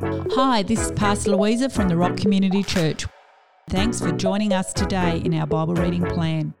[0.00, 3.04] Hi, this is Pastor Louisa from the Rock Community Church.
[3.68, 6.54] Thanks for joining us today in our Bible reading plan.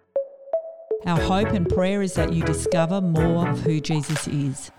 [1.06, 4.72] Our hope and prayer is that you discover more of who Jesus is.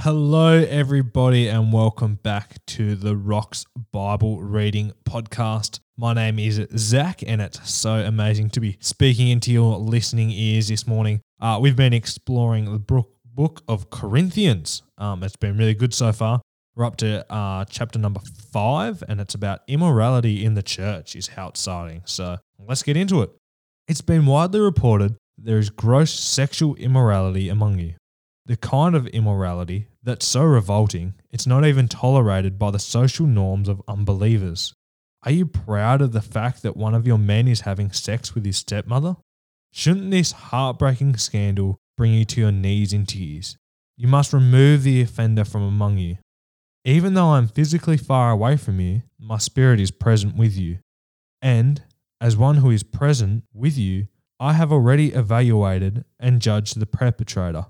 [0.00, 5.80] Hello, everybody, and welcome back to the Rocks Bible Reading Podcast.
[5.96, 10.68] My name is Zach, and it's so amazing to be speaking into your listening ears
[10.68, 11.22] this morning.
[11.40, 13.13] Uh, we've been exploring the book
[13.68, 14.82] of Corinthians.
[14.98, 16.40] Um, it's been really good so far.
[16.76, 18.20] We're up to uh, chapter number
[18.52, 22.02] five, and it's about immorality in the church, is how it's starting.
[22.04, 23.30] So let's get into it.
[23.86, 27.94] It's been widely reported there is gross sexual immorality among you.
[28.46, 33.68] The kind of immorality that's so revolting, it's not even tolerated by the social norms
[33.68, 34.74] of unbelievers.
[35.22, 38.44] Are you proud of the fact that one of your men is having sex with
[38.44, 39.16] his stepmother?
[39.72, 43.56] Shouldn't this heartbreaking scandal bring you to your knees in tears?
[43.96, 46.18] You must remove the offender from among you.
[46.84, 50.78] Even though I am physically far away from you, my spirit is present with you.
[51.40, 51.82] And,
[52.20, 54.08] as one who is present with you,
[54.40, 57.66] I have already evaluated and judged the perpetrator.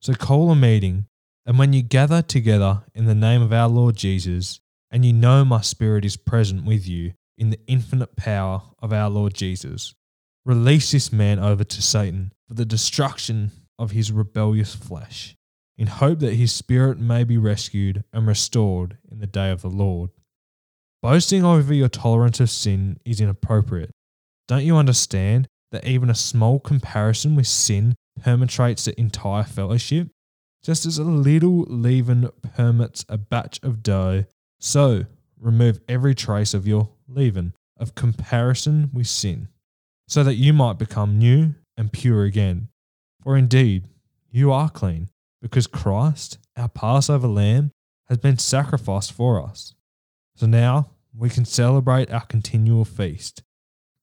[0.00, 1.06] So call a meeting,
[1.46, 5.44] and when you gather together in the name of our Lord Jesus, and you know
[5.44, 9.94] my Spirit is present with you in the infinite power of our Lord Jesus.
[10.44, 15.36] Release this man over to Satan for the destruction of his rebellious flesh,
[15.76, 19.70] in hope that his spirit may be rescued and restored in the day of the
[19.70, 20.10] Lord.
[21.02, 23.90] Boasting over your tolerance of sin is inappropriate.
[24.48, 30.08] Don't you understand that even a small comparison with sin permeates the entire fellowship?
[30.62, 34.24] Just as a little leaven permits a batch of dough
[34.64, 35.04] so
[35.38, 39.48] remove every trace of your leaven of comparison with sin,
[40.08, 42.68] so that you might become new and pure again.
[43.22, 43.88] For indeed,
[44.30, 45.08] you are clean,
[45.40, 47.70] because Christ, our Passover lamb,
[48.08, 49.74] has been sacrificed for us.
[50.36, 53.42] So now we can celebrate our continual feast,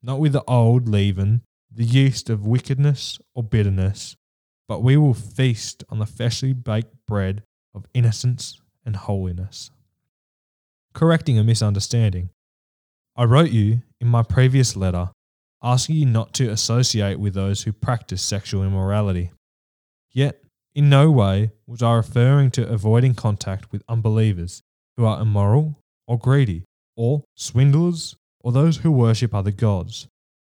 [0.01, 4.15] not with the old leaven, the yeast of wickedness or bitterness,
[4.67, 7.43] but we will feast on the freshly baked bread
[7.73, 9.71] of innocence and holiness
[10.93, 12.29] correcting a misunderstanding.
[13.15, 15.09] I wrote you in my previous letter
[15.63, 19.31] asking you not to associate with those who practice sexual immorality.
[20.11, 20.41] Yet,
[20.73, 24.63] in no way was I referring to avoiding contact with unbelievers
[24.97, 26.63] who are immoral or greedy
[26.95, 30.07] or swindlers or those who worship other gods.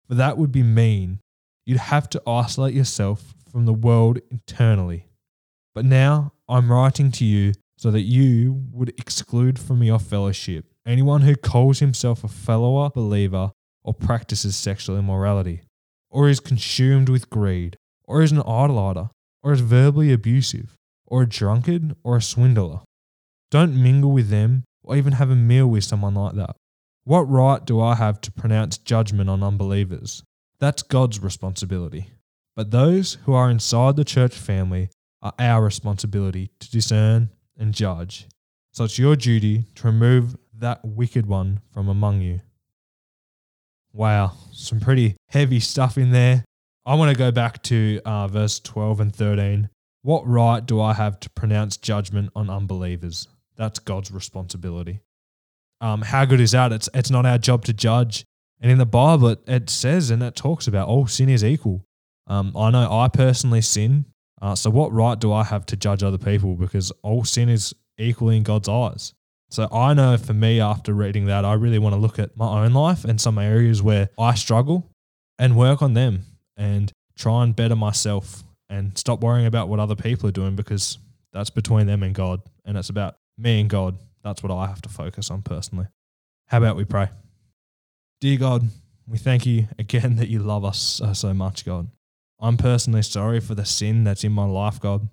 [0.07, 1.19] For that would be mean.
[1.65, 5.07] You'd have to isolate yourself from the world internally.
[5.73, 11.21] But now I'm writing to you so that you would exclude from your fellowship anyone
[11.21, 13.51] who calls himself a fellow believer
[13.83, 15.61] or practices sexual immorality,
[16.09, 19.09] or is consumed with greed, or is an idolater,
[19.43, 20.75] or is verbally abusive,
[21.05, 22.79] or a drunkard, or a swindler.
[23.49, 26.55] Don't mingle with them or even have a meal with someone like that.
[27.03, 30.23] What right do I have to pronounce judgment on unbelievers?
[30.59, 32.11] That's God's responsibility.
[32.55, 34.89] But those who are inside the church family
[35.21, 38.27] are our responsibility to discern and judge.
[38.71, 42.41] So it's your duty to remove that wicked one from among you.
[43.93, 46.45] Wow, some pretty heavy stuff in there.
[46.85, 49.69] I want to go back to uh, verse 12 and 13.
[50.01, 53.27] What right do I have to pronounce judgment on unbelievers?
[53.55, 55.01] That's God's responsibility.
[55.79, 56.71] Um, how good is that?
[56.71, 58.25] It's, it's not our job to judge.
[58.59, 61.85] And in the Bible, it, it says and it talks about all sin is equal.
[62.27, 64.05] Um, I know I personally sin
[64.41, 66.55] uh, so, what right do I have to judge other people?
[66.55, 69.13] Because all sin is equally in God's eyes.
[69.51, 72.63] So, I know for me, after reading that, I really want to look at my
[72.63, 74.89] own life and some areas where I struggle
[75.37, 76.23] and work on them
[76.55, 80.97] and try and better myself and stop worrying about what other people are doing because
[81.33, 82.41] that's between them and God.
[82.63, 83.97] And it's about me and God.
[84.23, 85.87] That's what I have to focus on personally.
[86.47, 87.09] How about we pray?
[88.21, 88.69] Dear God,
[89.05, 91.89] we thank you again that you love us so, so much, God.
[92.39, 95.09] I'm personally sorry for the sin that's in my life, God.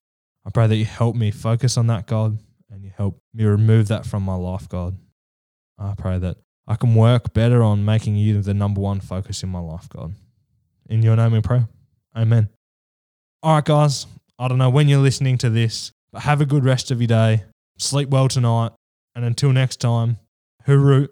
[0.47, 2.38] I pray that you help me focus on that, God,
[2.70, 4.97] and you help me remove that from my life, God.
[5.79, 6.37] I pray that
[6.67, 10.15] I can work better on making you the number one focus in my life, God.
[10.88, 11.65] In your name we pray.
[12.17, 12.49] Amen.
[13.43, 14.06] All right, guys.
[14.38, 17.09] I don't know when you're listening to this, but have a good rest of your
[17.09, 17.44] day.
[17.79, 18.73] Sleep well tonight.
[19.15, 20.19] And until next time,
[20.67, 21.09] hooroo.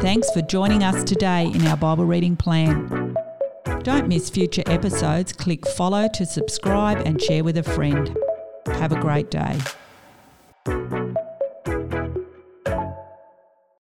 [0.00, 3.16] Thanks for joining us today in our Bible reading plan.
[3.82, 5.32] Don't miss future episodes.
[5.32, 8.16] Click follow to subscribe and share with a friend.
[8.66, 9.58] Have a great day.